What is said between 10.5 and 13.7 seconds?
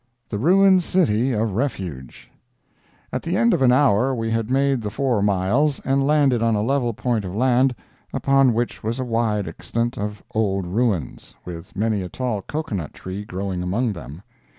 ruins, with many a tall cocoa nut tree growing